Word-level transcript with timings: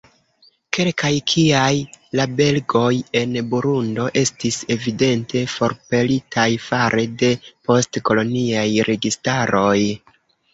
Kelkaj, 0.75 1.09
kiaj 1.31 1.73
la 2.19 2.23
belgoj 2.39 2.87
en 3.21 3.35
Burundo, 3.51 4.07
estis 4.23 4.57
evidente 4.77 5.43
forpelitaj 5.57 6.47
fare 6.65 7.05
de 7.21 7.31
post-koloniaj 7.69 8.67
registaroj. 8.91 9.77